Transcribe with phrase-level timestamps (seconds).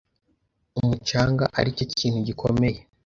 [0.79, 2.79] umucanga ari cyo kintu gikomeye